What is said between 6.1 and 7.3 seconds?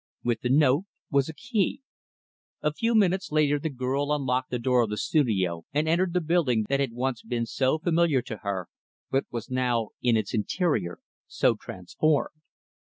the building that had once